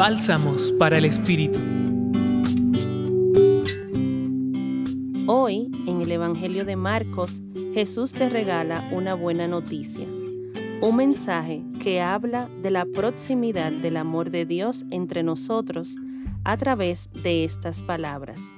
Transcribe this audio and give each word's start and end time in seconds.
Bálsamos 0.00 0.72
para 0.78 0.96
el 0.96 1.04
Espíritu. 1.04 1.58
Hoy, 5.26 5.70
en 5.86 6.00
el 6.00 6.10
Evangelio 6.10 6.64
de 6.64 6.74
Marcos, 6.74 7.38
Jesús 7.74 8.12
te 8.12 8.30
regala 8.30 8.88
una 8.92 9.12
buena 9.12 9.46
noticia, 9.46 10.06
un 10.80 10.96
mensaje 10.96 11.62
que 11.82 12.00
habla 12.00 12.48
de 12.62 12.70
la 12.70 12.86
proximidad 12.86 13.72
del 13.72 13.98
amor 13.98 14.30
de 14.30 14.46
Dios 14.46 14.86
entre 14.90 15.22
nosotros 15.22 15.98
a 16.44 16.56
través 16.56 17.10
de 17.22 17.44
estas 17.44 17.82
palabras. 17.82 18.54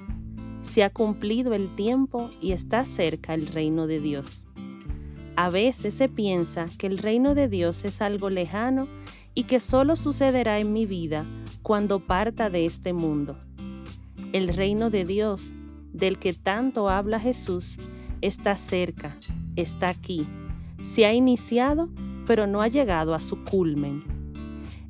Se 0.61 0.81
ha 0.81 0.89
cumplido 0.89 1.53
el 1.53 1.75
tiempo 1.75 2.29
y 2.39 2.53
está 2.53 2.85
cerca 2.85 3.33
el 3.33 3.47
reino 3.47 3.85
de 3.85 3.99
Dios. 3.99 4.45
A 5.35 5.49
veces 5.49 5.95
se 5.95 6.09
piensa 6.09 6.67
que 6.77 6.85
el 6.85 6.99
reino 6.99 7.33
de 7.33 7.47
Dios 7.47 7.85
es 7.85 8.01
algo 8.01 8.29
lejano 8.29 8.87
y 9.33 9.43
que 9.45 9.59
solo 9.59 9.95
sucederá 9.95 10.59
en 10.59 10.73
mi 10.73 10.85
vida 10.85 11.25
cuando 11.63 11.99
parta 11.99 12.51
de 12.51 12.65
este 12.65 12.93
mundo. 12.93 13.37
El 14.31 14.49
reino 14.49 14.91
de 14.91 15.05
Dios, 15.05 15.51
del 15.91 16.19
que 16.19 16.33
tanto 16.33 16.87
habla 16.87 17.19
Jesús, 17.19 17.79
está 18.21 18.55
cerca, 18.55 19.17
está 19.55 19.89
aquí. 19.89 20.27
Se 20.81 21.05
ha 21.05 21.13
iniciado, 21.13 21.89
pero 22.27 22.45
no 22.45 22.61
ha 22.61 22.67
llegado 22.67 23.15
a 23.15 23.19
su 23.19 23.43
culmen. 23.43 24.03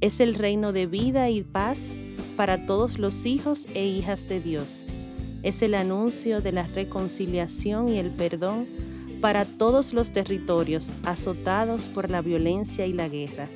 Es 0.01 0.19
el 0.19 0.35
reino 0.35 0.73
de 0.73 0.87
vida 0.87 1.29
y 1.29 1.43
paz 1.43 1.95
para 2.35 2.65
todos 2.65 2.99
los 2.99 3.25
hijos 3.25 3.67
e 3.73 3.85
hijas 3.85 4.27
de 4.27 4.41
Dios. 4.41 4.85
Es 5.41 5.61
el 5.61 5.73
anuncio 5.75 6.41
de 6.41 6.51
la 6.51 6.67
reconciliación 6.67 7.87
y 7.87 7.97
el 7.97 8.11
perdón 8.11 8.67
para 9.23 9.45
todos 9.45 9.93
los 9.93 10.11
territorios 10.11 10.91
azotados 11.05 11.87
por 11.87 12.09
la 12.09 12.21
violencia 12.21 12.85
y 12.85 12.91
la 12.91 13.07
guerra. 13.07 13.47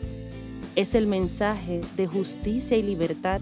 Es 0.78 0.96
el 0.96 1.08
mensaje 1.08 1.82
de 1.98 2.08
justicia 2.08 2.78
y 2.78 2.84
libertad 2.84 3.42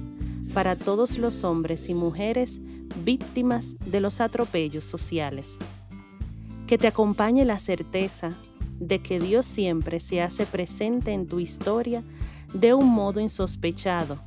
para 0.51 0.75
todos 0.75 1.19
los 1.19 1.43
hombres 1.43 1.87
y 1.87 1.93
mujeres 1.93 2.61
víctimas 3.03 3.75
de 3.77 3.99
los 3.99 4.21
atropellos 4.21 4.83
sociales. 4.83 5.55
Que 6.65 6.79
te 6.79 6.87
acompañe 6.87 7.45
la 7.45 7.59
certeza 7.59 8.31
de 8.79 9.03
que 9.03 9.19
Dios 9.19 9.45
siempre 9.45 9.99
se 9.99 10.23
hace 10.23 10.47
presente 10.47 11.11
en 11.11 11.27
tu 11.27 11.39
historia 11.39 12.03
de 12.55 12.73
un 12.73 12.89
modo 12.89 13.19
insospechado 13.19 14.17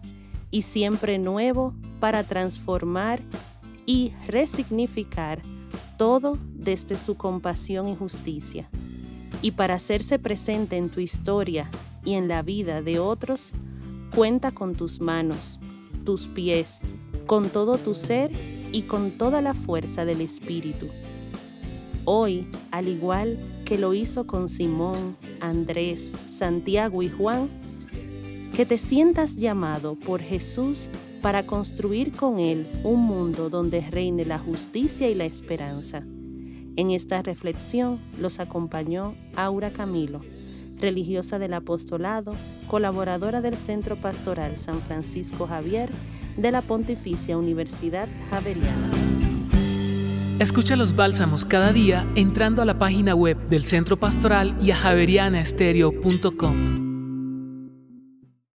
y 0.52 0.62
siempre 0.62 1.18
nuevo 1.18 1.74
para 1.98 2.22
transformar 2.22 3.22
y 3.86 4.12
resignificar 4.28 5.42
todo 5.98 6.38
desde 6.54 6.96
su 6.96 7.16
compasión 7.16 7.88
y 7.88 7.96
justicia. 7.96 8.70
Y 9.42 9.50
para 9.50 9.74
hacerse 9.74 10.18
presente 10.18 10.76
en 10.76 10.88
tu 10.88 11.00
historia 11.00 11.70
y 12.04 12.14
en 12.14 12.28
la 12.28 12.40
vida 12.42 12.80
de 12.80 12.98
otros, 12.98 13.50
cuenta 14.14 14.52
con 14.52 14.74
tus 14.74 15.00
manos, 15.00 15.58
tus 16.04 16.26
pies, 16.26 16.80
con 17.26 17.50
todo 17.50 17.76
tu 17.76 17.92
ser 17.92 18.32
y 18.72 18.82
con 18.82 19.10
toda 19.10 19.42
la 19.42 19.52
fuerza 19.52 20.06
del 20.06 20.22
Espíritu. 20.22 20.86
Hoy, 22.04 22.48
al 22.70 22.88
igual 22.88 23.38
que 23.66 23.76
lo 23.76 23.92
hizo 23.92 24.26
con 24.26 24.48
Simón, 24.48 25.18
Andrés, 25.40 26.10
Santiago 26.24 27.02
y 27.02 27.10
Juan, 27.10 27.50
que 28.58 28.66
te 28.66 28.76
sientas 28.76 29.36
llamado 29.36 29.94
por 29.94 30.20
Jesús 30.20 30.90
para 31.22 31.46
construir 31.46 32.10
con 32.10 32.40
Él 32.40 32.66
un 32.82 33.02
mundo 33.02 33.50
donde 33.50 33.80
reine 33.82 34.24
la 34.24 34.40
justicia 34.40 35.08
y 35.08 35.14
la 35.14 35.26
esperanza. 35.26 36.02
En 36.74 36.90
esta 36.90 37.22
reflexión 37.22 38.00
los 38.18 38.40
acompañó 38.40 39.14
Aura 39.36 39.70
Camilo, 39.70 40.22
religiosa 40.80 41.38
del 41.38 41.54
apostolado, 41.54 42.32
colaboradora 42.66 43.40
del 43.42 43.54
Centro 43.54 43.94
Pastoral 43.94 44.58
San 44.58 44.80
Francisco 44.80 45.46
Javier 45.46 45.90
de 46.36 46.50
la 46.50 46.60
Pontificia 46.60 47.38
Universidad 47.38 48.08
Javeriana. 48.28 48.90
Escucha 50.40 50.74
los 50.74 50.96
bálsamos 50.96 51.44
cada 51.44 51.72
día 51.72 52.10
entrando 52.16 52.62
a 52.62 52.64
la 52.64 52.76
página 52.76 53.14
web 53.14 53.38
del 53.48 53.62
Centro 53.62 54.00
Pastoral 54.00 54.58
y 54.60 54.72
a 54.72 54.76
javerianaestereo.com. 54.76 56.87